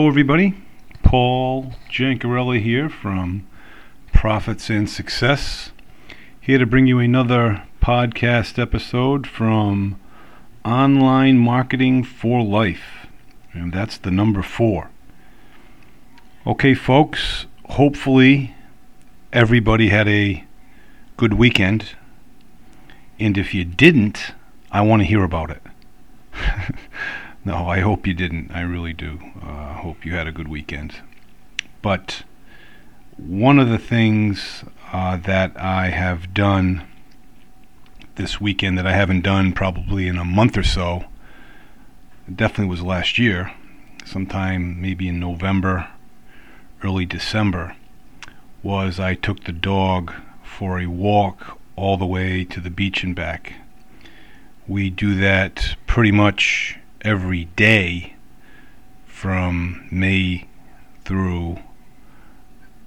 Hello, 0.00 0.08
everybody. 0.08 0.54
Paul 1.02 1.74
Jancarella 1.90 2.58
here 2.58 2.88
from 2.88 3.46
Profits 4.14 4.70
and 4.70 4.88
Success. 4.88 5.72
Here 6.40 6.56
to 6.56 6.64
bring 6.64 6.86
you 6.86 6.98
another 7.00 7.64
podcast 7.82 8.58
episode 8.58 9.26
from 9.26 10.00
Online 10.64 11.36
Marketing 11.36 12.02
for 12.02 12.42
Life. 12.42 13.08
And 13.52 13.74
that's 13.74 13.98
the 13.98 14.10
number 14.10 14.40
four. 14.40 14.88
Okay, 16.46 16.72
folks, 16.72 17.44
hopefully 17.66 18.54
everybody 19.34 19.90
had 19.90 20.08
a 20.08 20.46
good 21.18 21.34
weekend. 21.34 21.90
And 23.18 23.36
if 23.36 23.52
you 23.52 23.66
didn't, 23.66 24.32
I 24.72 24.80
want 24.80 25.02
to 25.02 25.06
hear 25.06 25.24
about 25.24 25.50
it. 25.50 25.62
no, 27.44 27.68
I 27.68 27.80
hope 27.80 28.06
you 28.06 28.14
didn't. 28.14 28.50
I 28.52 28.60
really 28.60 28.92
do. 28.92 29.18
Uh, 29.42 29.74
hope 29.74 30.04
you 30.04 30.14
had 30.14 30.26
a 30.26 30.32
good 30.32 30.48
weekend. 30.48 30.96
But 31.80 32.22
one 33.16 33.58
of 33.58 33.68
the 33.68 33.78
things 33.78 34.64
uh, 34.92 35.16
that 35.18 35.58
I 35.58 35.88
have 35.88 36.34
done 36.34 36.86
this 38.16 38.40
weekend 38.40 38.76
that 38.76 38.86
I 38.86 38.92
haven't 38.92 39.22
done 39.22 39.52
probably 39.52 40.06
in 40.06 40.18
a 40.18 40.24
month 40.24 40.58
or 40.58 40.62
so, 40.62 41.04
definitely 42.34 42.66
was 42.66 42.82
last 42.82 43.18
year, 43.18 43.52
sometime 44.04 44.80
maybe 44.80 45.08
in 45.08 45.18
November, 45.18 45.88
early 46.82 47.06
December, 47.06 47.74
was 48.62 49.00
I 49.00 49.14
took 49.14 49.44
the 49.44 49.52
dog 49.52 50.12
for 50.42 50.78
a 50.78 50.86
walk 50.86 51.58
all 51.76 51.96
the 51.96 52.06
way 52.06 52.44
to 52.44 52.60
the 52.60 52.68
beach 52.68 53.02
and 53.02 53.16
back. 53.16 53.54
We 54.68 54.90
do 54.90 55.14
that 55.14 55.76
pretty 55.86 56.12
much 56.12 56.78
every 57.02 57.46
day 57.56 58.14
from 59.06 59.86
May 59.90 60.46
through 61.04 61.58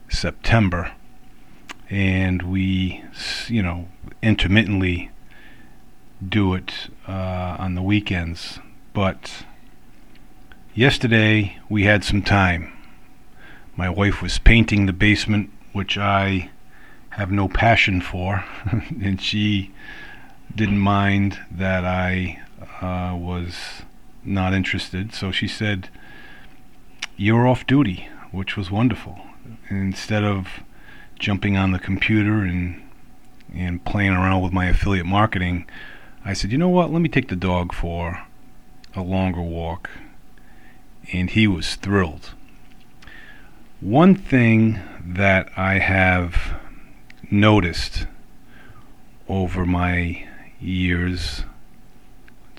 September. 0.10 0.92
And 1.90 2.44
we, 2.44 3.04
you 3.48 3.62
know, 3.62 3.88
intermittently 4.22 5.12
do 6.28 6.54
it 6.54 6.90
uh, 7.08 7.58
on 7.60 7.76
the 7.76 7.82
weekends. 7.82 8.60
But 8.94 9.46
yesterday 10.74 11.60
we 11.70 11.84
had 11.84 12.04
some 12.04 12.22
time. 12.22 12.72
My 13.76 13.90
wife 13.90 14.22
was 14.22 14.40
painting 14.40 14.86
the 14.86 14.94
basement, 14.94 15.50
which 15.72 15.98
I 15.98 16.50
have 17.12 17.32
no 17.32 17.48
passion 17.48 18.02
for, 18.02 18.44
and 19.02 19.22
she 19.22 19.72
didn't 20.56 20.80
mind 20.80 21.40
that 21.52 21.86
I 21.86 22.40
uh, 22.82 23.16
was 23.16 23.84
not 24.24 24.54
interested. 24.54 25.14
So 25.14 25.32
she 25.32 25.48
said, 25.48 25.90
You're 27.18 27.48
off 27.48 27.68
duty, 27.68 28.10
which 28.32 28.58
was 28.58 28.72
wonderful. 28.72 29.20
And 29.70 29.80
instead 29.80 30.24
of 30.24 30.48
jumping 31.20 31.58
on 31.58 31.72
the 31.72 31.80
computer 31.80 32.44
and 32.44 32.82
and 33.54 33.86
playing 33.86 34.12
around 34.12 34.42
with 34.42 34.52
my 34.52 34.66
affiliate 34.66 35.06
marketing, 35.06 35.70
I 36.26 36.34
said, 36.34 36.52
you 36.52 36.58
know 36.58 36.70
what? 36.70 36.92
Let 36.92 37.02
me 37.02 37.10
take 37.10 37.28
the 37.28 37.36
dog 37.36 37.74
for 37.74 38.24
a 38.96 39.02
longer 39.02 39.42
walk. 39.42 39.90
And 41.12 41.30
he 41.30 41.48
was 41.48 41.76
thrilled. 41.76 42.32
One 43.80 44.16
thing 44.16 44.80
that 45.06 45.52
I 45.58 45.80
have 45.80 46.60
noticed 47.30 48.08
over 49.28 49.66
my 49.66 50.28
years 50.60 51.44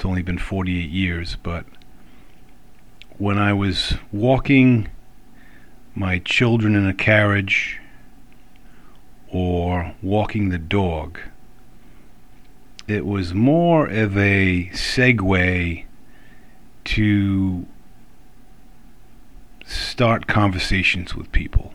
it's 0.05 0.08
only 0.10 0.20
been 0.20 0.36
48 0.36 0.91
years, 0.91 1.38
but 1.42 1.64
when 3.16 3.38
I 3.38 3.55
was 3.55 3.94
walking 4.12 4.91
my 5.94 6.19
children 6.19 6.74
in 6.74 6.86
a 6.86 6.92
carriage 6.92 7.80
or 9.33 9.94
walking 10.02 10.50
the 10.50 10.58
dog, 10.58 11.19
it 12.86 13.06
was 13.06 13.33
more 13.33 13.86
of 13.86 14.14
a 14.18 14.68
segue 14.74 15.84
to 16.84 17.67
start 19.64 20.27
conversations 20.27 21.14
with 21.14 21.33
people, 21.33 21.73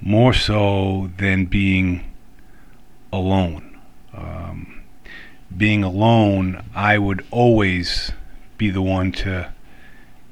more 0.00 0.32
so 0.32 1.08
than 1.18 1.46
being 1.46 2.12
alone. 3.12 3.78
Um, 4.12 4.79
being 5.56 5.82
alone, 5.82 6.64
I 6.74 6.98
would 6.98 7.24
always 7.30 8.12
be 8.56 8.70
the 8.70 8.82
one 8.82 9.12
to 9.12 9.52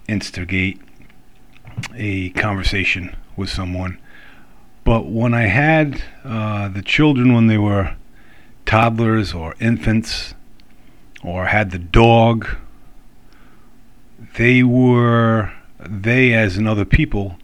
instigate 0.07 0.81
a 1.95 2.31
conversation 2.31 3.15
with 3.37 3.51
someone. 3.51 3.99
But 4.85 5.07
when 5.07 5.35
I 5.35 5.47
had 5.47 6.03
uh, 6.25 6.69
the 6.69 6.83
children 6.83 7.35
when 7.35 7.47
they 7.47 7.59
were 7.59 7.97
toddlers 8.65 9.35
or 9.35 9.55
infants, 9.61 10.35
or 11.23 11.47
had 11.47 11.71
the 11.71 11.79
dog, 11.79 12.49
they 14.37 14.63
were, 14.63 15.53
they 15.79 16.33
as 16.33 16.57
in 16.57 16.67
other 16.67 16.85
people, 16.85 17.39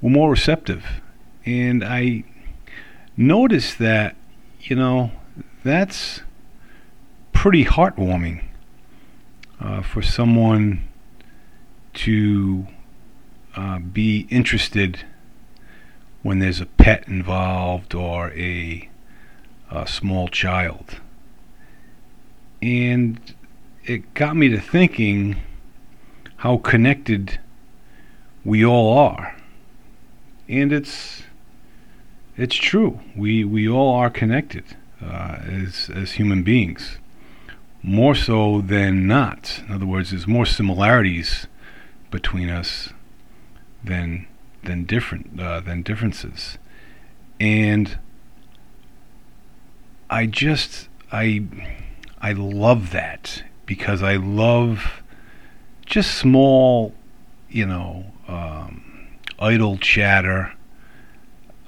were 0.00 0.10
more 0.10 0.30
receptive. 0.30 0.84
And 1.44 1.84
I 1.84 2.24
noticed 3.16 3.78
that, 3.78 4.16
you 4.60 4.76
know, 4.76 5.10
that's 5.64 6.22
pretty 7.46 7.64
heartwarming 7.64 8.42
uh, 9.60 9.80
for 9.80 10.02
someone 10.02 10.82
to 11.94 12.66
uh, 13.54 13.78
be 13.78 14.26
interested 14.30 15.04
when 16.24 16.40
there's 16.40 16.60
a 16.60 16.66
pet 16.66 17.06
involved 17.06 17.94
or 17.94 18.32
a, 18.32 18.88
a 19.70 19.86
small 19.86 20.26
child. 20.26 20.96
And 22.60 23.20
it 23.84 24.12
got 24.14 24.34
me 24.34 24.48
to 24.48 24.58
thinking 24.58 25.36
how 26.38 26.56
connected 26.56 27.38
we 28.44 28.64
all 28.64 28.98
are. 28.98 29.36
And 30.48 30.72
it's 30.72 31.22
it's 32.36 32.56
true. 32.56 32.98
We 33.14 33.44
we 33.44 33.68
all 33.68 33.94
are 33.94 34.10
connected 34.10 34.64
uh, 35.00 35.38
as 35.46 35.88
as 35.94 36.10
human 36.14 36.42
beings 36.42 36.98
more 37.86 38.16
so 38.16 38.60
than 38.60 39.06
not. 39.06 39.62
In 39.68 39.72
other 39.72 39.86
words, 39.86 40.10
there's 40.10 40.26
more 40.26 40.44
similarities 40.44 41.46
between 42.10 42.50
us 42.50 42.90
than 43.82 44.26
than 44.64 44.84
different 44.84 45.40
uh, 45.40 45.60
than 45.60 45.82
differences, 45.82 46.58
and 47.38 47.98
I 50.10 50.26
just 50.26 50.88
I 51.12 51.44
I 52.20 52.32
love 52.32 52.90
that 52.90 53.44
because 53.66 54.02
I 54.02 54.16
love 54.16 55.02
just 55.84 56.12
small, 56.14 56.92
you 57.48 57.66
know, 57.66 58.06
um, 58.26 59.06
idle 59.38 59.78
chatter 59.78 60.52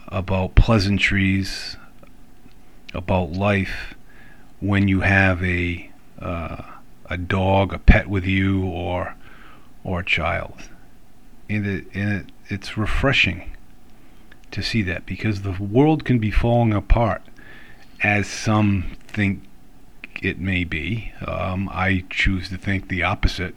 about 0.08 0.56
pleasantries, 0.56 1.76
about 2.92 3.30
life 3.30 3.94
when 4.58 4.88
you 4.88 5.02
have 5.02 5.44
a 5.44 5.87
uh, 6.20 6.62
a 7.08 7.16
dog, 7.16 7.72
a 7.72 7.78
pet 7.78 8.08
with 8.08 8.24
you, 8.24 8.64
or 8.64 9.14
or 9.84 10.00
a 10.00 10.04
child. 10.04 10.68
And 11.48 11.66
it, 11.66 11.86
and 11.94 12.12
it, 12.12 12.32
it's 12.48 12.76
refreshing 12.76 13.52
to 14.50 14.62
see 14.62 14.82
that 14.82 15.06
because 15.06 15.42
the 15.42 15.52
world 15.52 16.04
can 16.04 16.18
be 16.18 16.30
falling 16.30 16.72
apart 16.72 17.22
as 18.02 18.26
some 18.26 18.96
think 19.06 19.42
it 20.22 20.38
may 20.38 20.64
be. 20.64 21.12
Um, 21.26 21.68
I 21.72 22.04
choose 22.10 22.48
to 22.50 22.58
think 22.58 22.88
the 22.88 23.02
opposite. 23.02 23.54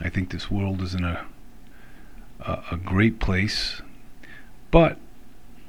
I 0.00 0.08
think 0.08 0.30
this 0.30 0.50
world 0.50 0.80
is 0.82 0.94
in 0.94 1.04
a 1.04 1.26
a, 2.40 2.62
a 2.72 2.76
great 2.76 3.20
place, 3.20 3.82
but 4.70 4.98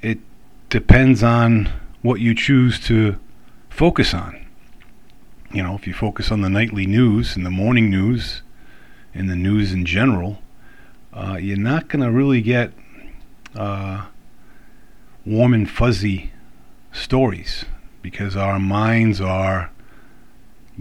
it 0.02 0.20
depends 0.70 1.24
on 1.24 1.72
what 2.02 2.20
you 2.20 2.34
choose 2.36 2.80
to 2.82 3.18
focus 3.70 4.14
on 4.14 4.43
you 5.54 5.62
know, 5.62 5.76
if 5.76 5.86
you 5.86 5.94
focus 5.94 6.32
on 6.32 6.42
the 6.42 6.50
nightly 6.50 6.88
news 6.88 7.36
and 7.36 7.46
the 7.46 7.52
morning 7.52 7.90
news 7.90 8.42
and 9.14 9.30
the 9.30 9.36
news 9.36 9.72
in 9.72 9.86
general, 9.86 10.40
uh, 11.14 11.38
you're 11.40 11.56
not 11.56 11.88
going 11.88 12.04
to 12.04 12.12
really 12.12 12.42
get 12.42 12.74
uh, 13.56 14.06
warm 15.26 15.54
and 15.54 15.70
fuzzy 15.70 16.32
stories 16.92 17.66
because 18.02 18.36
our 18.36 18.60
minds 18.60 19.22
are 19.22 19.72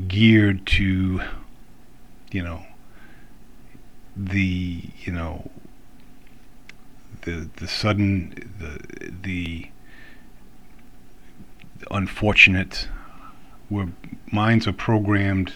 geared 0.09 0.67
to, 0.67 1.21
you 2.31 2.43
know, 2.43 2.65
the 4.17 4.83
you 5.05 5.13
know 5.13 5.51
the 7.23 7.49
the 7.57 7.67
sudden 7.67 8.51
the 8.59 9.11
the 9.23 9.69
unfortunate 11.91 12.89
where 13.73 13.89
minds 14.31 14.67
are 14.67 14.73
programmed 14.73 15.55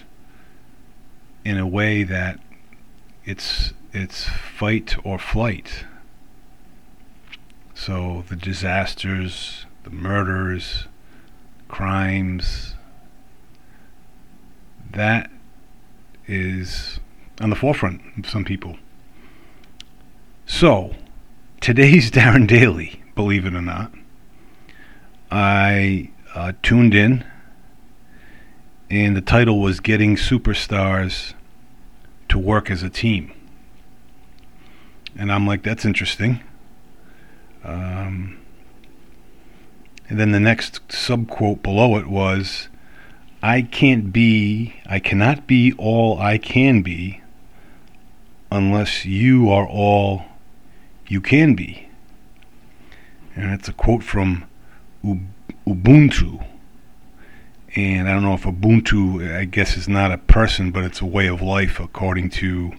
in 1.45 1.57
a 1.57 1.67
way 1.67 2.03
that 2.03 2.39
it's 3.25 3.73
it's 3.93 4.25
fight 4.25 4.95
or 5.05 5.17
flight. 5.17 5.85
So 7.73 8.23
the 8.27 8.35
disasters, 8.35 9.65
the 9.83 9.91
murders, 9.91 10.87
crimes, 11.67 12.75
that 14.91 15.29
is 16.27 16.99
on 17.39 17.49
the 17.49 17.55
forefront 17.55 18.01
of 18.17 18.29
some 18.29 18.43
people. 18.43 18.77
So, 20.45 20.95
today's 21.61 22.09
Darren 22.17 22.47
Daily, 22.47 23.03
believe 23.15 23.45
it 23.45 23.53
or 23.53 23.61
not, 23.61 23.91
I 25.29 26.09
uh, 26.33 26.53
tuned 26.63 26.93
in, 26.93 27.25
and 28.89 29.17
the 29.17 29.21
title 29.21 29.59
was 29.59 29.79
Getting 29.79 30.15
Superstars 30.15 31.33
to 32.29 32.39
Work 32.39 32.71
as 32.71 32.83
a 32.83 32.89
Team. 32.89 33.31
And 35.17 35.31
I'm 35.31 35.45
like, 35.45 35.63
that's 35.63 35.83
interesting. 35.83 36.41
Um, 37.63 38.37
and 40.07 40.19
then 40.19 40.31
the 40.31 40.39
next 40.39 40.87
subquote 40.87 41.61
below 41.61 41.97
it 41.97 42.07
was, 42.07 42.69
I 43.43 43.61
can't 43.61 44.13
be, 44.13 44.79
I 44.85 44.99
cannot 44.99 45.47
be 45.47 45.73
all 45.73 46.19
I 46.19 46.37
can 46.37 46.81
be 46.81 47.21
unless 48.49 49.05
you 49.05 49.49
are 49.49 49.67
all 49.67 50.25
you 51.07 51.19
can 51.19 51.55
be. 51.55 51.89
And 53.35 53.51
that's 53.51 53.67
a 53.67 53.73
quote 53.73 54.03
from 54.03 54.45
Ubuntu. 55.67 56.45
And 57.77 58.09
I 58.09 58.13
don't 58.13 58.23
know 58.23 58.33
if 58.33 58.41
Ubuntu, 58.41 59.37
I 59.37 59.45
guess, 59.45 59.77
is 59.77 59.87
not 59.87 60.11
a 60.11 60.17
person, 60.17 60.71
but 60.71 60.83
it's 60.83 60.99
a 60.99 61.05
way 61.05 61.27
of 61.27 61.43
life, 61.43 61.79
according 61.79 62.31
to 62.31 62.73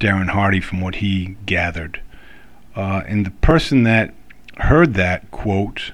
Darren 0.00 0.30
Hardy, 0.30 0.60
from 0.60 0.80
what 0.80 0.96
he 0.96 1.36
gathered. 1.46 2.00
Uh, 2.74 3.04
and 3.06 3.24
the 3.24 3.30
person 3.30 3.84
that 3.84 4.12
heard 4.56 4.94
that 4.94 5.30
quote 5.30 5.92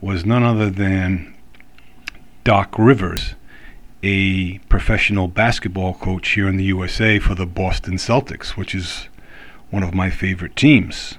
was 0.00 0.24
none 0.24 0.42
other 0.42 0.70
than 0.70 1.34
Doc 2.44 2.74
Rivers, 2.78 3.34
a 4.02 4.56
professional 4.70 5.28
basketball 5.28 5.92
coach 5.92 6.30
here 6.30 6.48
in 6.48 6.56
the 6.56 6.64
USA 6.64 7.18
for 7.18 7.34
the 7.34 7.44
Boston 7.44 7.96
Celtics, 7.96 8.56
which 8.56 8.74
is 8.74 9.10
one 9.68 9.82
of 9.82 9.92
my 9.92 10.08
favorite 10.08 10.56
teams. 10.56 11.18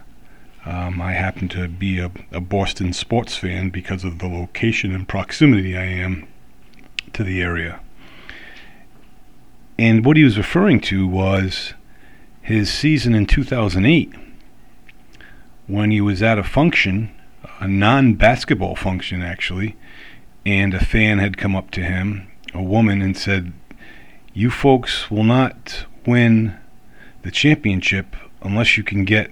Um, 0.65 0.99
I 0.99 1.13
happen 1.13 1.47
to 1.49 1.67
be 1.67 1.99
a, 1.99 2.11
a, 2.31 2.41
Boston 2.41 2.91
sports 2.91 3.37
fan 3.37 3.69
because 3.69 4.03
of 4.03 4.17
the 4.17 4.27
location 4.27 4.95
and 4.95 5.07
proximity 5.07 5.77
I 5.77 5.85
am 5.85 6.27
to 7.13 7.23
the 7.23 7.39
area. 7.39 7.79
And 9.77 10.03
what 10.03 10.17
he 10.17 10.23
was 10.23 10.39
referring 10.39 10.79
to 10.81 11.07
was 11.07 11.75
his 12.41 12.73
season 12.73 13.13
in 13.13 13.27
2008 13.27 14.11
when 15.67 15.91
he 15.91 16.01
was 16.01 16.23
at 16.23 16.39
a 16.39 16.43
function, 16.43 17.11
a 17.59 17.67
non 17.67 18.15
basketball 18.15 18.75
function 18.75 19.21
actually, 19.21 19.75
and 20.47 20.73
a 20.73 20.83
fan 20.83 21.19
had 21.19 21.37
come 21.37 21.55
up 21.55 21.69
to 21.71 21.83
him, 21.83 22.27
a 22.55 22.63
woman, 22.63 23.03
and 23.03 23.15
said, 23.15 23.53
You 24.33 24.49
folks 24.49 25.11
will 25.11 25.23
not 25.23 25.85
win 26.07 26.57
the 27.21 27.31
championship 27.31 28.15
unless 28.41 28.77
you 28.77 28.83
can 28.83 29.05
get 29.05 29.29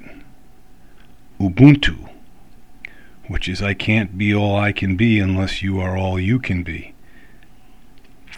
Ubuntu, 1.39 2.09
which 3.27 3.47
is 3.47 3.61
I 3.61 3.73
can't 3.73 4.17
be 4.17 4.33
all 4.33 4.55
I 4.55 4.71
can 4.71 4.95
be 4.95 5.19
unless 5.19 5.61
you 5.61 5.79
are 5.79 5.97
all 5.97 6.19
you 6.19 6.39
can 6.39 6.63
be. 6.63 6.93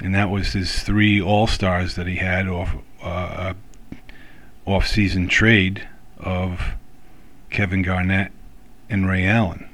And 0.02 0.14
that 0.14 0.30
was 0.30 0.54
his 0.54 0.84
three 0.84 1.22
All 1.22 1.48
Stars 1.48 1.96
that 1.96 2.08
he 2.08 2.18
had 2.18 2.48
off 2.48 2.76
uh, 3.02 3.54
off 4.66 4.88
season 4.88 5.28
trade 5.28 5.88
of 6.18 6.76
Kevin 7.50 7.82
Garnett 7.82 8.32
and 8.90 9.08
Ray 9.08 9.26
Allen 9.26 9.70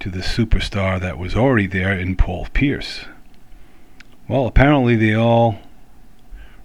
to 0.00 0.10
the 0.10 0.20
superstar 0.20 1.00
that 1.00 1.18
was 1.18 1.34
already 1.34 1.66
there 1.66 1.92
in 1.92 2.16
Paul 2.16 2.48
Pierce. 2.52 3.04
Well, 4.26 4.46
apparently 4.46 4.96
they 4.96 5.14
all 5.14 5.58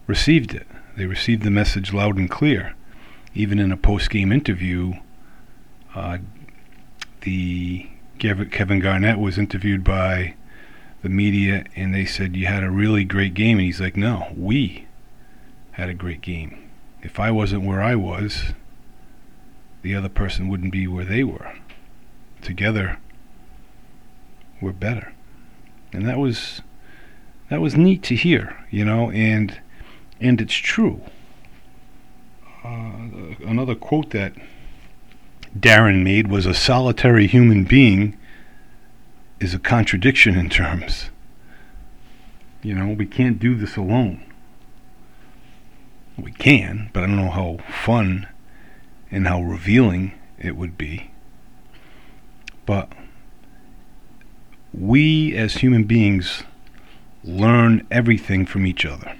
received 0.07 0.53
it. 0.53 0.67
They 0.95 1.05
received 1.05 1.43
the 1.43 1.49
message 1.49 1.93
loud 1.93 2.17
and 2.17 2.29
clear. 2.29 2.75
Even 3.33 3.57
in 3.59 3.71
a 3.71 3.77
post 3.77 4.09
game 4.09 4.31
interview, 4.31 4.93
uh, 5.95 6.17
the 7.21 7.89
Kevin 8.19 8.79
Garnett 8.79 9.19
was 9.19 9.37
interviewed 9.37 9.83
by 9.83 10.35
the 11.01 11.09
media 11.09 11.65
and 11.75 11.93
they 11.93 12.05
said, 12.05 12.35
You 12.35 12.47
had 12.47 12.63
a 12.63 12.71
really 12.71 13.03
great 13.03 13.33
game. 13.33 13.57
And 13.57 13.65
he's 13.65 13.81
like, 13.81 13.97
No, 13.97 14.33
we 14.35 14.87
had 15.73 15.89
a 15.89 15.93
great 15.93 16.21
game. 16.21 16.69
If 17.01 17.19
I 17.19 17.31
wasn't 17.31 17.63
where 17.63 17.81
I 17.81 17.95
was, 17.95 18.53
the 19.81 19.93
other 19.95 20.09
person 20.09 20.47
wouldn't 20.47 20.71
be 20.71 20.87
where 20.87 21.05
they 21.05 21.23
were. 21.23 21.53
Together, 22.41 22.97
we're 24.61 24.71
better. 24.71 25.13
And 25.91 26.07
that 26.07 26.17
was 26.17 26.61
that 27.49 27.61
was 27.61 27.75
neat 27.75 28.01
to 28.03 28.15
hear, 28.15 28.65
you 28.71 28.85
know, 28.85 29.11
and 29.11 29.59
and 30.19 30.39
it's 30.39 30.55
true. 30.55 31.01
Uh, 32.63 33.35
another 33.45 33.75
quote 33.75 34.11
that 34.11 34.33
Darren 35.57 36.03
made 36.03 36.27
was 36.27 36.45
a 36.45 36.53
solitary 36.53 37.27
human 37.27 37.63
being 37.63 38.17
is 39.39 39.53
a 39.53 39.59
contradiction 39.59 40.35
in 40.35 40.49
terms. 40.49 41.09
You 42.63 42.73
know, 42.73 42.93
we 42.93 43.05
can't 43.05 43.39
do 43.39 43.55
this 43.55 43.75
alone. 43.75 44.23
We 46.17 46.31
can, 46.31 46.89
but 46.93 47.03
I 47.03 47.07
don't 47.07 47.17
know 47.17 47.29
how 47.29 47.57
fun 47.71 48.27
and 49.11 49.27
how 49.27 49.41
revealing 49.41 50.13
it 50.39 50.55
would 50.55 50.77
be. 50.77 51.11
But 52.65 52.91
we 54.73 55.35
as 55.35 55.55
human 55.55 55.83
beings 55.83 56.43
learn 57.23 57.85
everything 57.91 58.45
from 58.45 58.65
each 58.65 58.85
other. 58.85 59.15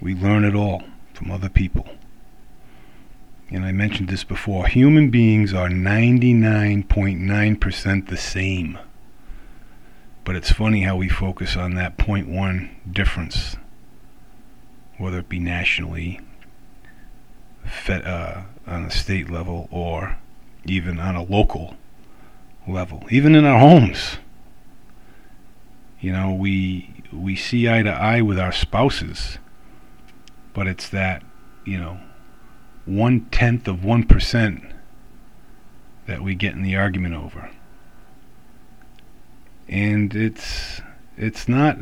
We 0.00 0.14
learn 0.14 0.44
it 0.44 0.54
all 0.54 0.84
from 1.14 1.30
other 1.30 1.48
people. 1.48 1.88
And 3.50 3.64
I 3.64 3.72
mentioned 3.72 4.10
this 4.10 4.24
before 4.24 4.66
human 4.66 5.08
beings 5.10 5.54
are 5.54 5.68
99.9% 5.68 8.08
the 8.08 8.16
same. 8.16 8.78
But 10.24 10.34
it's 10.36 10.52
funny 10.52 10.82
how 10.82 10.96
we 10.96 11.08
focus 11.08 11.56
on 11.56 11.74
that 11.74 11.96
0.1 11.96 12.68
difference, 12.92 13.56
whether 14.98 15.20
it 15.20 15.30
be 15.30 15.38
nationally 15.38 16.20
uh, 17.88 18.42
on 18.66 18.84
a 18.84 18.90
state 18.90 19.30
level 19.30 19.68
or 19.70 20.18
even 20.66 21.00
on 21.00 21.16
a 21.16 21.22
local 21.22 21.74
level, 22.66 23.06
even 23.10 23.34
in 23.34 23.46
our 23.46 23.58
homes. 23.58 24.18
You 26.00 26.12
know, 26.12 26.34
we 26.34 26.94
we 27.12 27.34
see 27.34 27.68
eye 27.68 27.82
to 27.82 27.90
eye 27.90 28.20
with 28.20 28.38
our 28.38 28.52
spouses, 28.52 29.38
but 30.52 30.66
it's 30.66 30.90
that 30.90 31.22
you 31.64 31.78
know 31.78 31.98
one 32.88 33.26
tenth 33.26 33.68
of 33.68 33.84
one 33.84 34.02
percent 34.02 34.62
that 36.06 36.22
we 36.22 36.34
get 36.34 36.54
in 36.54 36.62
the 36.62 36.76
argument 36.76 37.14
over, 37.14 37.50
and 39.68 40.14
it's 40.14 40.80
it's 41.16 41.48
not 41.48 41.78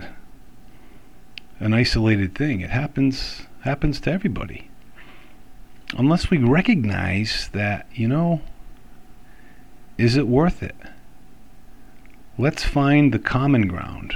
an 1.61 1.73
isolated 1.73 2.35
thing. 2.35 2.61
It 2.61 2.71
happens 2.71 3.43
happens 3.61 4.01
to 4.01 4.13
everybody 4.13 4.71
unless 5.97 6.31
we 6.31 6.39
recognize 6.39 7.49
that, 7.53 7.87
you 7.93 8.09
know, 8.09 8.41
is 9.99 10.17
it 10.17 10.27
worth 10.27 10.63
it? 10.63 10.77
Let's 12.39 12.65
find 12.65 13.13
the 13.13 13.19
common 13.19 13.69
ground. 13.69 14.15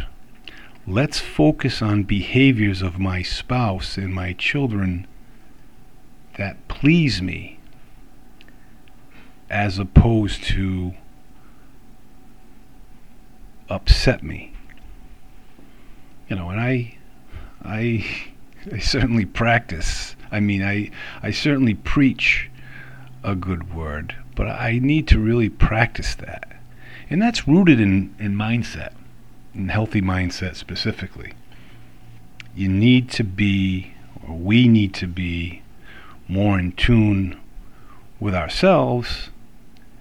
Let's 0.87 1.21
focus 1.21 1.81
on 1.81 2.03
behaviors 2.03 2.83
of 2.83 2.99
my 2.99 3.23
spouse 3.23 3.97
and 3.97 4.13
my 4.13 4.33
children 4.33 5.07
that 6.41 6.69
please 6.69 7.21
me 7.21 7.61
as 9.51 9.79
opposed 9.79 10.43
to 10.43 10.95
upset 13.69 14.23
me. 14.23 14.55
You 16.31 16.37
know, 16.37 16.49
and 16.49 16.59
I 16.59 16.97
I 17.63 18.07
I 18.73 18.79
certainly 18.79 19.27
practice 19.27 20.17
I 20.33 20.41
mean, 20.41 20.63
I 20.63 20.91
I 21.23 21.31
certainly 21.31 21.75
preach 21.75 22.51
a 23.23 23.35
good 23.35 23.75
word, 23.75 24.17
but 24.35 24.47
I 24.47 24.79
need 24.79 25.07
to 25.09 25.19
really 25.19 25.51
practice 25.51 26.15
that. 26.15 26.49
And 27.11 27.21
that's 27.21 27.47
rooted 27.47 27.81
in, 27.81 28.15
in 28.19 28.35
mindset, 28.35 28.95
in 29.55 29.69
healthy 29.69 30.01
mindset 30.01 30.57
specifically. 30.57 31.35
You 32.55 32.69
need 32.69 33.11
to 33.11 33.25
be, 33.25 33.93
or 34.27 34.37
we 34.37 34.69
need 34.69 34.95
to 34.95 35.07
be, 35.07 35.63
more 36.31 36.59
in 36.59 36.73
tune 36.73 37.39
with 38.19 38.35
ourselves 38.35 39.31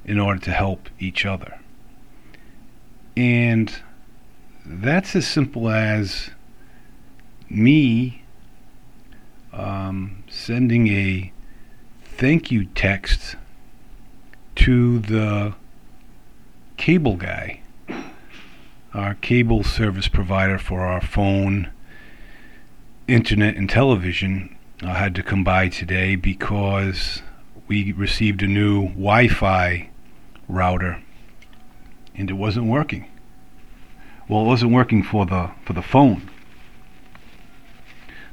in 0.06 0.20
order 0.20 0.40
to 0.40 0.52
help 0.52 0.90
each 1.00 1.26
other. 1.26 1.60
And 3.18 3.74
that's 4.66 5.16
as 5.16 5.28
simple 5.28 5.70
as 5.70 6.30
me 7.50 8.24
um, 9.52 10.24
sending 10.30 10.88
a 10.88 11.32
thank 12.04 12.52
you 12.52 12.66
text 12.66 13.36
to 14.56 15.00
the 15.00 15.54
cable 16.78 17.16
guy, 17.16 17.62
our 18.94 19.16
cable 19.16 19.64
service 19.64 20.08
provider 20.08 20.60
for 20.60 20.82
our 20.82 21.02
phone, 21.02 21.72
internet, 23.08 23.56
and 23.56 23.70
television. 23.70 24.56
I 24.82 24.94
had 24.94 25.14
to 25.16 25.24
come 25.24 25.44
by 25.44 25.68
today 25.68 26.16
because 26.16 27.22
we 27.68 27.92
received 27.92 28.42
a 28.42 28.48
new 28.48 28.88
Wi 28.90 29.28
Fi 29.28 29.90
router 30.48 31.04
and 32.16 32.30
it 32.30 32.34
wasn't 32.34 32.68
working. 32.68 33.06
Well, 34.30 34.44
it 34.44 34.48
wasn't 34.48 34.72
working 34.72 35.04
for 35.04 35.26
the 35.26 35.52
for 35.66 35.74
the 35.74 35.82
phone. 35.82 36.30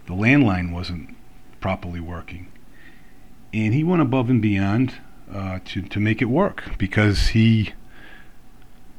The 0.07 0.13
landline 0.13 0.73
wasn't 0.73 1.17
properly 1.59 1.99
working, 1.99 2.47
and 3.53 3.75
he 3.75 3.83
went 3.83 4.03
above 4.03 4.31
and 4.31 4.41
beyond 4.41 4.95
uh, 5.33 5.59
to 5.65 5.83
to 5.83 5.99
make 5.99 6.23
it 6.23 6.27
work 6.27 6.63
because 6.79 7.29
he 7.29 7.73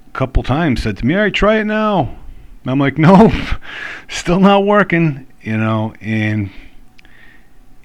a 0.07 0.11
couple 0.17 0.43
times 0.43 0.83
said 0.83 0.97
to 0.97 1.05
me, 1.05 1.15
"All 1.15 1.21
right, 1.21 1.33
try 1.33 1.59
it 1.59 1.65
now." 1.65 2.17
And 2.63 2.71
I'm 2.71 2.79
like, 2.79 2.97
"No, 2.97 3.31
still 4.09 4.41
not 4.41 4.65
working," 4.65 5.27
you 5.41 5.55
know, 5.55 5.93
and 6.01 6.49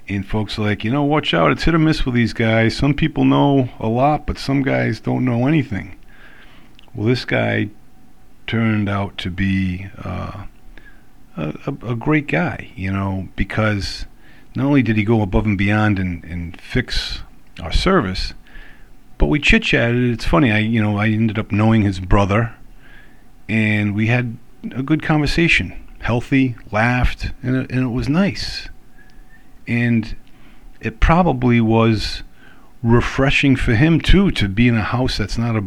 and 0.09 0.25
folks 0.25 0.59
are 0.59 0.63
like, 0.63 0.83
you 0.83 0.91
know, 0.91 1.03
watch 1.03 1.33
out, 1.33 1.51
it's 1.51 1.63
hit 1.63 1.75
or 1.75 1.79
miss 1.79 2.05
with 2.05 2.15
these 2.15 2.33
guys. 2.33 2.75
Some 2.75 2.93
people 2.93 3.25
know 3.25 3.69
a 3.79 3.87
lot, 3.87 4.25
but 4.25 4.37
some 4.37 4.61
guys 4.61 4.99
don't 4.99 5.25
know 5.25 5.47
anything. 5.47 5.97
Well, 6.93 7.07
this 7.07 7.25
guy 7.25 7.69
turned 8.47 8.89
out 8.89 9.17
to 9.19 9.31
be 9.31 9.87
uh, 10.03 10.45
a, 11.37 11.53
a, 11.65 11.95
great 11.95 12.27
guy, 12.27 12.71
you 12.75 12.91
know, 12.91 13.29
because 13.35 14.05
not 14.55 14.65
only 14.65 14.83
did 14.83 14.97
he 14.97 15.03
go 15.03 15.21
above 15.21 15.45
and 15.45 15.57
beyond 15.57 15.97
and, 15.97 16.23
and 16.25 16.59
fix 16.59 17.23
our 17.61 17.71
service, 17.71 18.33
but 19.17 19.27
we 19.27 19.39
chit 19.39 19.63
chatted. 19.63 20.11
It's 20.11 20.25
funny, 20.25 20.51
I 20.51 20.59
you 20.59 20.81
know 20.81 20.97
I 20.97 21.07
ended 21.07 21.39
up 21.39 21.51
knowing 21.51 21.81
his 21.81 21.99
brother, 21.99 22.53
and 23.47 23.95
we 23.95 24.07
had 24.07 24.37
a 24.71 24.83
good 24.83 25.01
conversation, 25.01 25.73
healthy, 25.99 26.55
laughed, 26.71 27.31
and 27.41 27.55
it, 27.55 27.71
and 27.71 27.83
it 27.85 27.93
was 27.93 28.09
nice, 28.09 28.69
and 29.67 30.15
it 30.81 30.99
probably 30.99 31.61
was 31.61 32.23
refreshing 32.81 33.55
for 33.55 33.75
him 33.75 34.01
too 34.01 34.29
to 34.31 34.49
be 34.49 34.67
in 34.67 34.75
a 34.75 34.83
house 34.83 35.17
that's 35.17 35.37
not 35.37 35.55
a 35.55 35.63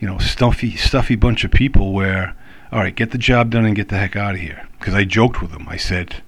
you 0.00 0.08
know, 0.08 0.18
stuffy, 0.18 0.76
stuffy 0.76 1.14
bunch 1.14 1.44
of 1.44 1.50
people 1.50 1.92
where, 1.92 2.34
all 2.72 2.80
right, 2.80 2.96
get 2.96 3.10
the 3.10 3.18
job 3.18 3.50
done 3.50 3.66
and 3.66 3.76
get 3.76 3.90
the 3.90 3.98
heck 3.98 4.16
out 4.16 4.34
of 4.34 4.40
here. 4.40 4.66
Because 4.78 4.94
I 4.94 5.04
joked 5.04 5.42
with 5.42 5.52
him. 5.52 5.68
I 5.68 5.76
said, 5.76 6.22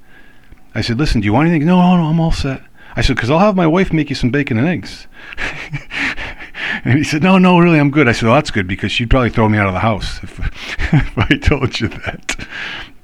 I 0.75 0.83
said, 0.83 0.99
listen, 0.99 1.23
do 1.23 1.25
you 1.25 1.33
want 1.33 1.49
anything? 1.49 1.67
No, 1.67 1.81
no, 1.81 1.97
no, 1.97 2.05
I'm 2.05 2.21
all 2.21 2.33
set. 2.33 2.63
I 2.95 3.01
said, 3.01 3.17
because 3.17 3.31
I'll 3.31 3.39
have 3.39 3.57
my 3.57 3.67
wife 3.67 3.91
make 3.91 4.11
you 4.11 4.15
some 4.15 4.31
bacon 4.31 4.59
and 4.59 4.69
eggs. 4.69 5.07
and 6.85 6.99
he 6.99 7.05
said, 7.05 7.23
no, 7.23 7.39
no, 7.39 7.59
really, 7.59 7.81
I'm 7.81 7.91
good. 7.91 8.07
I 8.07 8.13
said, 8.13 8.27
well, 8.27 8.35
that's 8.35 8.51
good 8.51 8.69
because 8.69 8.93
she'd 8.93 9.09
probably 9.09 9.31
throw 9.31 9.49
me 9.49 9.57
out 9.57 9.69
of 9.69 9.73
the 9.73 9.81
house 9.81 10.23
if, 10.23 10.39
if 10.93 11.19
I 11.19 11.39
told 11.39 11.81
you 11.81 11.89
that. 11.89 12.47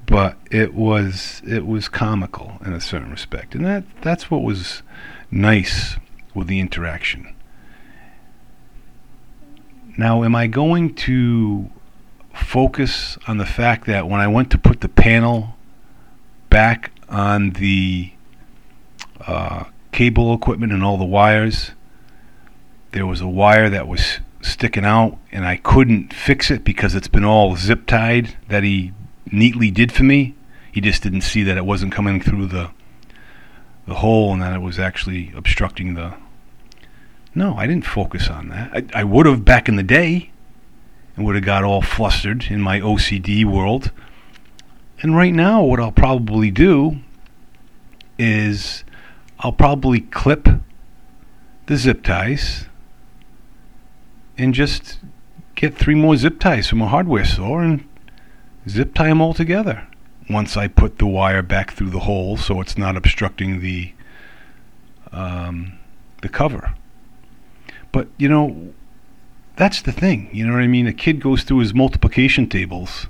But 0.09 0.39
it 0.51 0.73
was 0.75 1.43
it 1.47 1.67
was 1.67 1.89
comical 1.89 2.59
in 2.65 2.73
a 2.73 2.81
certain 2.81 3.11
respect, 3.11 3.55
and 3.55 3.65
that 3.67 3.85
that's 4.01 4.31
what 4.31 4.43
was 4.43 4.83
nice 5.31 5.97
with 6.35 6.47
the 6.47 6.61
interaction. 6.61 7.35
Now, 9.99 10.23
am 10.23 10.35
I 10.35 10.47
going 10.47 10.95
to 10.95 11.71
focus 12.33 13.19
on 13.27 13.39
the 13.39 13.47
fact 13.47 13.87
that 13.87 14.09
when 14.09 14.21
I 14.21 14.29
went 14.29 14.51
to 14.53 14.59
put 14.59 14.81
the 14.81 14.89
panel 14.89 15.57
back 16.49 16.93
on 17.09 17.51
the 17.51 18.13
uh, 19.27 19.65
cable 19.93 20.33
equipment 20.33 20.73
and 20.73 20.85
all 20.85 20.97
the 20.97 21.05
wires, 21.05 21.73
there 22.93 23.07
was 23.07 23.21
a 23.21 23.29
wire 23.29 23.69
that 23.69 23.89
was 23.89 24.21
sticking 24.41 24.85
out 24.85 25.19
and 25.33 25.45
I 25.45 25.57
couldn't 25.57 26.15
fix 26.15 26.51
it 26.51 26.65
because 26.65 26.95
it's 26.95 27.09
been 27.09 27.25
all 27.25 27.57
zip 27.57 27.87
tied 27.87 28.37
that 28.49 28.63
he 28.63 28.93
neatly 29.33 29.71
did 29.71 29.93
for 29.93 30.05
me. 30.05 30.35
He 30.73 30.81
just 30.81 31.03
didn't 31.03 31.23
see 31.23 31.43
that 31.45 31.57
it 31.57 31.67
wasn't 31.67 31.93
coming 31.93 32.21
through 32.21 32.47
the 32.47 32.71
the 33.87 33.95
hole 33.95 34.35
and 34.35 34.43
that 34.43 34.55
it 34.55 34.61
was 34.61 34.79
actually 34.79 35.33
obstructing 35.35 35.95
the 35.95 36.15
no, 37.35 37.57
I 37.57 37.67
didn't 37.67 37.87
focus 37.87 38.29
on 38.29 38.49
that. 38.49 38.73
I, 38.73 39.01
I 39.01 39.05
would 39.05 39.27
have 39.27 39.45
back 39.45 39.69
in 39.69 39.77
the 39.77 39.83
day 39.83 40.31
and 41.15 41.25
would 41.25 41.37
have 41.37 41.45
got 41.45 41.63
all 41.63 41.83
flustered 41.83 42.47
in 42.51 42.61
my 42.61 42.81
OCD 42.81 43.45
world. 43.45 43.93
And 45.03 45.17
right 45.17 45.33
now, 45.33 45.63
what 45.63 45.79
I'll 45.79 45.93
probably 45.93 46.51
do 46.51 46.99
is 48.19 48.83
I'll 49.39 49.53
probably 49.53 50.01
clip 50.01 50.49
the 51.67 51.77
zip 51.77 52.03
ties 52.03 52.67
and 54.37 54.53
just 54.53 54.99
get 55.55 55.77
three 55.77 55.95
more 55.95 56.17
zip 56.17 56.41
ties 56.41 56.69
from 56.69 56.83
a 56.83 56.89
hardware 56.89 57.25
store 57.25 57.63
and 57.63 57.87
zip 58.69 58.95
tie 58.95 59.09
them 59.09 59.21
all 59.21 59.35
together 59.35 59.87
once 60.31 60.57
I 60.57 60.69
put 60.69 60.99
the 60.99 61.07
wire 61.07 61.43
back 61.43 61.73
through 61.73 61.91
the 61.91 62.01
hole 62.01 62.37
so 62.37 62.61
it's 62.61 62.77
not 62.77 62.97
obstructing 62.97 63.61
the 63.61 63.93
um, 65.13 65.79
the 66.21 66.29
cover. 66.29 66.75
But, 67.93 68.09
you 68.19 68.29
know, 68.29 68.75
that's 69.57 69.83
the 69.83 69.93
thing. 69.93 70.29
You 70.33 70.47
know 70.47 70.53
what 70.53 70.63
I 70.63 70.67
mean? 70.67 70.87
A 70.87 70.93
kid 70.93 71.21
goes 71.21 71.43
through 71.43 71.59
his 71.59 71.75
multiplication 71.75 72.49
tables 72.49 73.07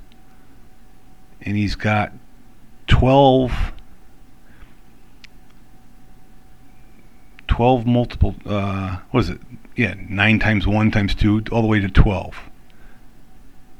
and 1.41 1.55
he's 1.55 1.75
got 1.75 2.11
12 2.87 3.73
12 7.47 7.85
multiple 7.85 8.35
uh 8.45 8.97
what 9.11 9.21
is 9.21 9.29
it 9.29 9.39
yeah 9.75 9.93
9 10.07 10.39
times 10.39 10.67
1 10.67 10.91
times 10.91 11.15
2 11.15 11.45
all 11.51 11.61
the 11.61 11.67
way 11.67 11.79
to 11.79 11.87
12 11.87 12.48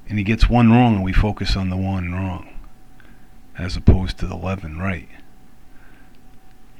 and 0.09 0.17
he 0.17 0.23
gets 0.23 0.49
one 0.49 0.71
wrong 0.71 0.95
and 0.95 1.03
we 1.03 1.13
focus 1.13 1.55
on 1.55 1.69
the 1.69 1.77
one 1.77 2.11
wrong 2.11 2.49
as 3.57 3.77
opposed 3.77 4.17
to 4.17 4.27
the 4.27 4.35
11 4.35 4.77
right 4.77 5.09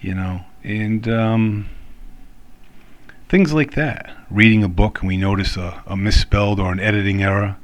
you 0.01 0.13
know 0.13 0.41
and 0.63 1.07
um 1.07 1.69
Things 3.29 3.53
like 3.53 3.75
that. 3.75 4.09
Reading 4.31 4.63
a 4.63 4.67
book 4.67 5.01
and 5.01 5.07
we 5.07 5.15
notice 5.15 5.55
a, 5.55 5.83
a 5.85 5.95
misspelled 5.95 6.59
or 6.59 6.71
an 6.71 6.79
editing 6.79 7.21
error, 7.21 7.57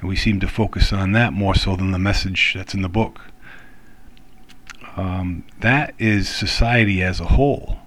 and 0.00 0.08
we 0.08 0.16
seem 0.16 0.40
to 0.40 0.48
focus 0.48 0.92
on 0.92 1.12
that 1.12 1.32
more 1.32 1.54
so 1.54 1.76
than 1.76 1.92
the 1.92 1.98
message 1.98 2.54
that's 2.56 2.74
in 2.74 2.82
the 2.82 2.88
book. 2.88 3.20
Um, 4.96 5.44
that 5.60 5.94
is 6.00 6.28
society 6.28 7.04
as 7.04 7.20
a 7.20 7.26
whole. 7.26 7.78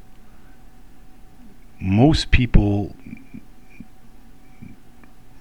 Most 1.82 2.32
people 2.32 2.96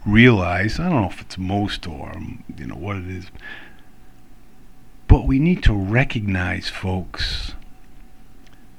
realize, 0.09 0.81
I 0.81 0.89
don't 0.89 1.03
know 1.03 1.09
if 1.09 1.21
it's 1.21 1.39
most 1.39 1.87
or 1.87 2.13
you 2.57 2.67
know 2.67 2.77
what 2.77 2.97
it 2.97 3.09
is, 3.09 3.27
but 5.07 5.27
we 5.27 5.39
need 5.39 5.63
to 5.65 5.75
recognize, 5.75 6.69
folks, 6.69 7.55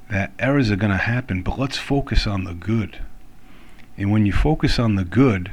that 0.09 0.31
errors 0.39 0.71
are 0.71 0.75
going 0.75 0.91
to 0.91 0.98
happen, 0.98 1.43
but 1.43 1.57
let's 1.57 1.77
focus 1.77 2.25
on 2.25 2.43
the 2.43 2.53
good. 2.53 3.00
And 3.98 4.12
when 4.12 4.25
you 4.25 4.31
focus 4.31 4.79
on 4.79 4.95
the 4.95 5.03
good, 5.03 5.51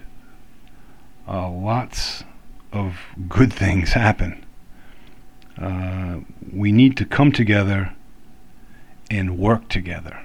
uh, 1.28 1.50
lots 1.50 2.25
of 2.73 2.99
good 3.28 3.52
things 3.52 3.92
happen. 3.92 4.45
Uh, 5.59 6.21
we 6.52 6.71
need 6.73 6.97
to 6.97 7.04
come 7.04 7.33
together 7.33 7.95
and 9.11 9.38
work 9.38 9.68
together 9.68 10.21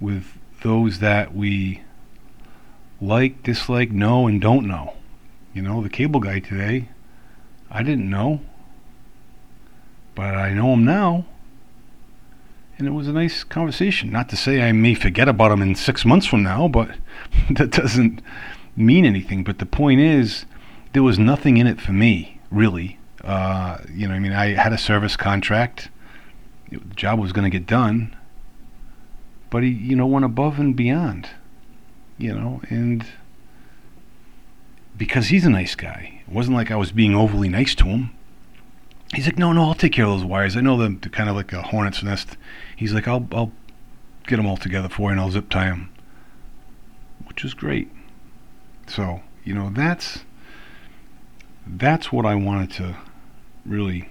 with 0.00 0.38
those 0.62 1.00
that 1.00 1.34
we 1.34 1.82
like, 3.00 3.42
dislike, 3.42 3.90
know, 3.90 4.26
and 4.26 4.40
don't 4.40 4.66
know. 4.66 4.94
You 5.54 5.62
know, 5.62 5.82
the 5.82 5.88
cable 5.88 6.20
guy 6.20 6.40
today, 6.40 6.88
I 7.70 7.82
didn't 7.82 8.08
know, 8.08 8.40
but 10.14 10.34
I 10.34 10.52
know 10.52 10.72
him 10.72 10.84
now 10.84 11.26
and 12.78 12.86
it 12.86 12.90
was 12.90 13.08
a 13.08 13.12
nice 13.12 13.42
conversation. 13.44 14.10
Not 14.10 14.28
to 14.30 14.36
say 14.36 14.62
I 14.62 14.72
may 14.72 14.94
forget 14.94 15.28
about 15.28 15.52
him 15.52 15.62
in 15.62 15.74
six 15.74 16.04
months 16.04 16.26
from 16.26 16.42
now, 16.42 16.68
but 16.68 16.90
that 17.50 17.70
doesn't 17.70 18.20
mean 18.76 19.04
anything. 19.04 19.44
But 19.44 19.58
the 19.58 19.66
point 19.66 20.00
is, 20.00 20.44
there 20.92 21.02
was 21.02 21.18
nothing 21.18 21.56
in 21.56 21.66
it 21.66 21.80
for 21.80 21.92
me, 21.92 22.40
really. 22.50 22.98
Uh, 23.24 23.78
you 23.92 24.06
know, 24.06 24.14
I 24.14 24.18
mean, 24.18 24.32
I 24.32 24.54
had 24.54 24.72
a 24.72 24.78
service 24.78 25.16
contract. 25.16 25.88
The 26.70 26.78
job 26.94 27.18
was 27.18 27.32
going 27.32 27.50
to 27.50 27.58
get 27.58 27.66
done, 27.66 28.14
but 29.50 29.62
he, 29.62 29.70
you 29.70 29.96
know, 29.96 30.06
went 30.06 30.24
above 30.24 30.58
and 30.58 30.76
beyond. 30.76 31.30
You 32.18 32.34
know, 32.34 32.62
and 32.70 33.04
because 34.96 35.28
he's 35.28 35.44
a 35.44 35.50
nice 35.50 35.74
guy, 35.74 36.22
it 36.26 36.32
wasn't 36.32 36.56
like 36.56 36.70
I 36.70 36.76
was 36.76 36.92
being 36.92 37.14
overly 37.14 37.48
nice 37.48 37.74
to 37.76 37.84
him. 37.84 38.10
He's 39.14 39.26
like, 39.26 39.38
no, 39.38 39.52
no, 39.52 39.64
I'll 39.64 39.74
take 39.74 39.92
care 39.92 40.06
of 40.06 40.10
those 40.12 40.24
wires. 40.24 40.56
I 40.56 40.60
know 40.60 40.76
them. 40.76 40.98
Kind 40.98 41.28
of 41.28 41.36
like 41.36 41.52
a 41.52 41.62
hornet's 41.62 42.02
nest. 42.02 42.36
He's 42.74 42.92
like, 42.92 43.06
I'll, 43.06 43.28
I'll 43.32 43.52
get 44.26 44.36
them 44.36 44.46
all 44.46 44.56
together 44.56 44.88
for 44.88 45.02
you, 45.02 45.08
and 45.10 45.20
I'll 45.20 45.30
zip 45.30 45.48
tie 45.48 45.66
them, 45.66 45.92
which 47.26 47.44
is 47.44 47.54
great. 47.54 47.90
So, 48.88 49.20
you 49.44 49.54
know, 49.54 49.70
that's 49.70 50.24
that's 51.66 52.12
what 52.12 52.24
I 52.24 52.34
wanted 52.34 52.70
to 52.72 52.96
really 53.64 54.08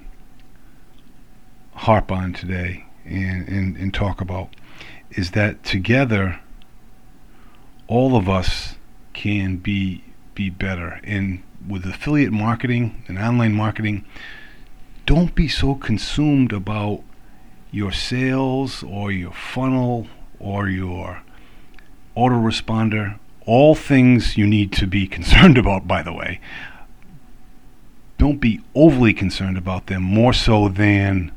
harp 1.73 2.11
on 2.11 2.33
today 2.33 2.85
and, 3.05 3.47
and, 3.47 3.77
and 3.77 3.93
talk 3.93 4.21
about 4.21 4.49
is 5.11 5.31
that 5.31 5.63
together 5.63 6.39
all 7.87 8.15
of 8.15 8.27
us 8.27 8.75
can 9.13 9.57
be 9.57 10.03
be 10.33 10.49
better. 10.49 10.99
And 11.03 11.41
with 11.67 11.85
affiliate 11.85 12.33
marketing 12.33 13.03
and 13.07 13.17
online 13.17 13.53
marketing 13.53 14.05
don't 15.05 15.33
be 15.35 15.47
so 15.47 15.75
consumed 15.75 16.51
about 16.51 17.01
your 17.71 17.91
sales 17.91 18.83
or 18.83 19.11
your 19.11 19.31
funnel 19.31 20.07
or 20.39 20.67
your 20.67 21.21
autoresponder. 22.17 23.19
All 23.45 23.75
things 23.75 24.35
you 24.35 24.47
need 24.47 24.71
to 24.73 24.87
be 24.87 25.07
concerned 25.17 25.57
about 25.57 25.87
by 25.87 26.01
the 26.01 26.13
way. 26.13 26.39
Don't 28.17 28.39
be 28.39 28.61
overly 28.73 29.13
concerned 29.13 29.57
about 29.57 29.87
them 29.87 30.01
more 30.01 30.33
so 30.33 30.69
than 30.69 31.31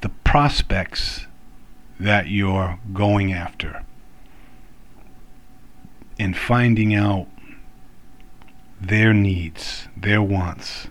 the 0.00 0.08
prospects 0.08 1.26
that 1.98 2.28
you're 2.28 2.78
going 2.92 3.32
after 3.32 3.84
and 6.18 6.36
finding 6.36 6.94
out 6.94 7.26
their 8.80 9.12
needs, 9.12 9.88
their 9.96 10.22
wants, 10.22 10.88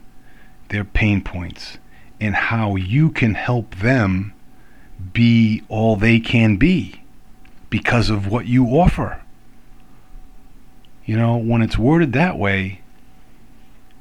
their 0.70 0.84
pain 0.84 1.22
points, 1.22 1.78
and 2.20 2.36
how 2.36 2.76
you 2.76 3.10
can 3.10 3.36
help 3.36 3.76
them 3.76 4.34
be 5.12 5.62
all 5.68 5.96
they 5.96 6.20
can 6.20 6.58
be 6.58 7.04
because 7.70 8.10
of 8.10 8.28
what 8.28 8.46
you 8.46 8.66
offer. 8.68 9.22
You 11.06 11.18
know, 11.18 11.38
when 11.38 11.62
it's 11.62 11.78
worded 11.78 12.14
that 12.14 12.38
way, 12.38 12.82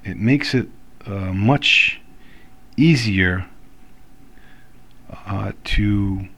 it 0.04 0.16
makes 0.16 0.54
it 0.54 0.68
uh, 1.06 1.32
much 1.32 2.00
easier 2.76 3.46
uh, 5.26 5.52
to 5.64 6.28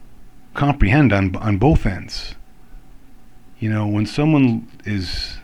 comprehend 0.53 1.13
on 1.13 1.35
on 1.35 1.57
both 1.57 1.85
ends. 1.85 2.35
You 3.57 3.69
know, 3.69 3.87
when 3.87 4.05
someone 4.05 4.67
is 4.83 5.37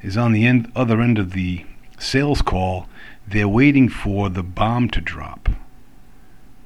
is 0.00 0.16
on 0.16 0.32
the 0.32 0.46
end 0.46 0.70
other 0.76 1.00
end 1.00 1.18
of 1.18 1.32
the 1.32 1.64
sales 1.98 2.42
call, 2.42 2.88
they're 3.26 3.48
waiting 3.48 3.88
for 3.88 4.28
the 4.28 4.42
bomb 4.42 4.88
to 4.90 5.00
drop. 5.00 5.48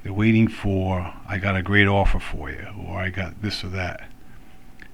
They're 0.02 0.12
waiting 0.12 0.46
for 0.46 1.14
I 1.26 1.38
got 1.38 1.56
a 1.56 1.62
great 1.62 1.88
offer 1.88 2.18
for 2.18 2.50
you 2.50 2.66
or 2.86 2.98
I 2.98 3.08
got 3.08 3.40
this 3.40 3.64
or 3.64 3.68
that. 3.68 4.08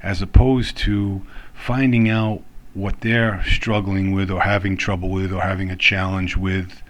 As 0.00 0.22
opposed 0.22 0.76
to 0.78 1.26
finding 1.54 2.08
out 2.08 2.42
what 2.74 3.00
they're 3.00 3.42
struggling 3.44 4.12
with 4.12 4.30
or 4.30 4.42
having 4.42 4.76
trouble 4.76 5.08
with 5.08 5.32
or 5.32 5.40
having 5.40 5.70
a 5.70 5.76
challenge 5.76 6.36
with 6.36 6.82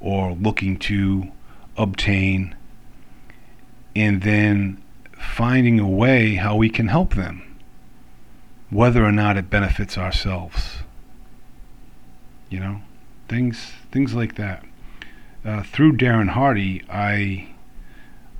or 0.00 0.32
looking 0.32 0.78
to 0.78 1.30
obtain 1.76 2.54
and 3.94 4.22
then 4.22 4.82
finding 5.18 5.78
a 5.78 5.88
way 5.88 6.36
how 6.36 6.56
we 6.56 6.70
can 6.70 6.88
help 6.88 7.14
them 7.14 7.49
whether 8.70 9.04
or 9.04 9.12
not 9.12 9.36
it 9.36 9.50
benefits 9.50 9.98
ourselves. 9.98 10.78
You 12.48 12.60
know 12.60 12.80
things 13.28 13.72
things 13.92 14.14
like 14.14 14.34
that. 14.36 14.64
Uh, 15.44 15.62
through 15.62 15.92
Darren 15.92 16.30
Hardy 16.30 16.82
I 16.90 17.48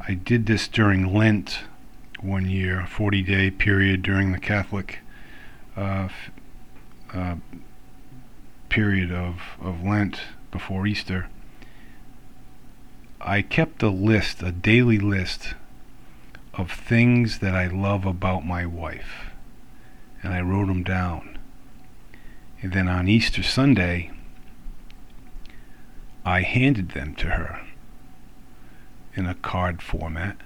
I 0.01 0.15
did 0.15 0.47
this 0.47 0.69
during 0.69 1.15
Lent 1.15 1.61
one 2.21 2.49
year 2.49 2.87
40 2.87 3.23
day 3.23 3.51
period 3.51 4.03
during 4.03 4.33
the 4.33 4.39
Catholic 4.39 4.99
uh, 5.77 6.09
uh, 7.13 7.37
period 8.69 9.13
of, 9.13 9.41
of 9.61 9.83
Lent 9.83 10.21
before 10.51 10.87
Easter. 10.87 11.29
I 13.21 13.43
kept 13.43 13.83
a 13.83 13.91
list, 13.91 14.43
a 14.43 14.53
daily 14.53 14.99
list 14.99 15.55
of 16.55 16.73
things 16.73 17.41
that 17.41 17.55
I 17.55 17.67
love 17.67 18.07
about 18.07 18.47
my 18.47 18.65
wife. 18.65 19.30
And 20.23 20.33
I 20.35 20.41
wrote 20.41 20.67
them 20.67 20.83
down. 20.83 21.39
And 22.63 22.73
then 22.73 22.89
on 22.89 23.09
Easter 23.09 23.43
Sunday, 23.43 24.11
I 26.25 26.43
handed 26.43 26.91
them 26.91 27.15
to 27.17 27.29
her 27.29 27.67
in 29.15 29.27
a 29.27 29.35
card 29.35 29.83
format. 29.83 30.37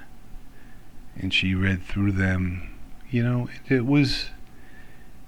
And 1.16 1.32
she 1.34 1.54
read 1.54 1.82
through 1.82 2.12
them. 2.12 2.70
You 3.10 3.22
know, 3.22 3.48
it, 3.66 3.76
it 3.76 3.86
was 3.86 4.30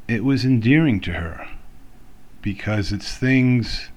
it 0.09 0.25
was 0.25 0.45
endearing 0.45 1.01
to 1.01 1.13
her 1.13 1.49
because 2.43 2.93
it's 2.93 3.17
things 3.17 3.89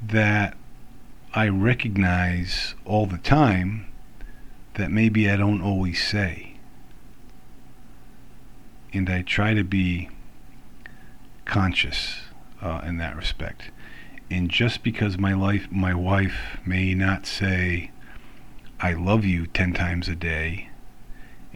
that 0.00 0.56
I 1.34 1.48
recognize 1.48 2.74
all 2.84 3.06
the 3.06 3.18
time 3.18 3.86
that 4.74 4.90
maybe 4.90 5.28
I 5.28 5.36
don't 5.36 5.60
always 5.60 6.02
say. 6.02 6.51
And 8.92 9.08
I 9.08 9.22
try 9.22 9.54
to 9.54 9.64
be 9.64 10.08
conscious 11.44 12.22
uh, 12.60 12.82
in 12.84 12.98
that 12.98 13.16
respect. 13.16 13.70
And 14.30 14.50
just 14.50 14.82
because 14.82 15.18
my 15.18 15.34
life, 15.34 15.68
my 15.70 15.94
wife 15.94 16.58
may 16.64 16.94
not 16.94 17.26
say, 17.26 17.90
"I 18.80 18.94
love 18.94 19.24
you" 19.24 19.46
ten 19.46 19.74
times 19.74 20.08
a 20.08 20.14
day, 20.14 20.70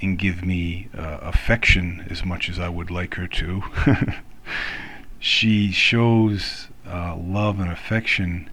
and 0.00 0.18
give 0.18 0.44
me 0.44 0.88
uh, 0.96 1.18
affection 1.22 2.06
as 2.10 2.24
much 2.24 2.48
as 2.48 2.58
I 2.58 2.68
would 2.68 2.90
like 2.90 3.14
her 3.14 3.26
to, 3.26 3.62
she 5.18 5.72
shows 5.72 6.68
uh, 6.86 7.16
love 7.16 7.58
and 7.58 7.70
affection 7.70 8.50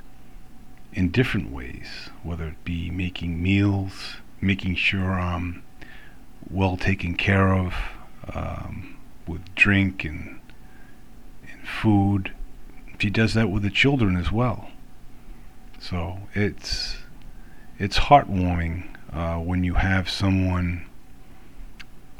in 0.93 1.09
different 1.09 1.51
ways, 1.51 2.09
whether 2.23 2.47
it 2.47 2.63
be 2.63 2.89
making 2.89 3.41
meals, 3.41 4.17
making 4.39 4.75
sure 4.75 5.19
I'm 5.19 5.63
well 6.49 6.77
taken 6.77 7.15
care 7.15 7.53
of 7.53 7.73
um, 8.33 8.97
with 9.27 9.53
drink 9.55 10.03
and, 10.03 10.39
and 11.49 11.67
food. 11.67 12.33
She 12.99 13.09
does 13.09 13.33
that 13.33 13.49
with 13.49 13.63
the 13.63 13.69
children 13.69 14.15
as 14.15 14.31
well. 14.31 14.69
So 15.79 16.19
it's 16.33 16.97
it's 17.77 17.97
heartwarming 17.97 18.85
uh, 19.11 19.39
when 19.39 19.65
you 19.65 19.73
have 19.73 20.09
someone 20.09 20.85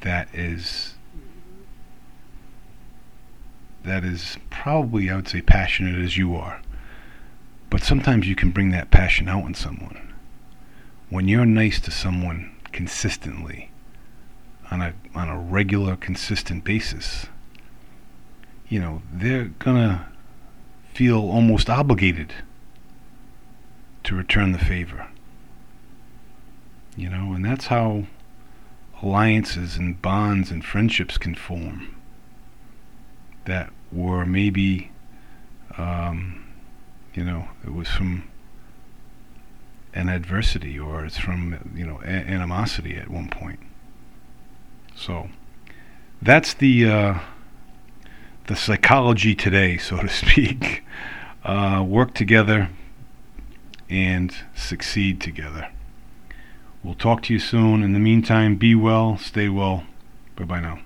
that 0.01 0.27
is 0.33 0.95
that 3.85 4.03
is 4.03 4.37
probably 4.49 5.09
I 5.09 5.15
would 5.15 5.29
say 5.29 5.41
passionate 5.41 6.03
as 6.03 6.17
you 6.17 6.35
are 6.35 6.61
but 7.73 7.81
sometimes 7.83 8.27
you 8.27 8.35
can 8.35 8.51
bring 8.51 8.69
that 8.69 8.91
passion 8.91 9.27
out 9.27 9.47
in 9.47 9.55
someone. 9.55 10.13
When 11.09 11.27
you're 11.27 11.43
nice 11.43 11.79
to 11.79 11.89
someone 11.89 12.55
consistently, 12.71 13.71
on 14.73 14.81
a 14.81 14.93
on 15.13 15.29
a 15.29 15.37
regular, 15.37 15.95
consistent 15.95 16.63
basis, 16.63 17.27
you 18.67 18.79
know, 18.79 19.03
they're 19.13 19.51
gonna 19.59 20.07
feel 20.93 21.19
almost 21.19 21.69
obligated 21.69 22.33
to 24.03 24.15
return 24.15 24.51
the 24.51 24.57
favor. 24.57 25.07
You 26.95 27.09
know, 27.09 27.33
and 27.33 27.45
that's 27.45 27.67
how 27.67 28.05
alliances 29.01 29.77
and 29.77 30.01
bonds 30.01 30.49
and 30.49 30.65
friendships 30.65 31.17
can 31.19 31.35
form 31.35 31.95
that 33.45 33.71
were 33.91 34.25
maybe 34.25 34.89
um, 35.77 36.43
you 37.13 37.23
know, 37.23 37.47
it 37.63 37.73
was 37.73 37.89
from 37.89 38.27
an 39.93 40.09
adversity 40.09 40.79
or 40.79 41.05
it's 41.05 41.17
from, 41.19 41.71
you 41.75 41.85
know, 41.85 41.99
a- 42.03 42.07
animosity 42.07 42.95
at 42.95 43.09
one 43.09 43.29
point. 43.29 43.59
So 44.95 45.29
that's 46.21 46.53
the 46.53 46.89
uh, 46.89 47.19
the 48.47 48.55
psychology 48.55 49.35
today, 49.35 49.77
so 49.89 49.97
to 49.97 50.09
speak. 50.09 50.83
Uh, 51.43 51.83
work 51.85 52.13
together 52.13 52.69
and 53.89 54.33
succeed 54.55 55.19
together. 55.19 55.69
We'll 56.83 56.95
talk 56.95 57.21
to 57.23 57.33
you 57.33 57.39
soon. 57.39 57.83
In 57.83 57.91
the 57.91 57.99
meantime, 57.99 58.55
be 58.55 58.75
well, 58.75 59.17
stay 59.17 59.49
well. 59.49 59.83
Bye 60.35 60.45
bye 60.45 60.61
now. 60.61 60.79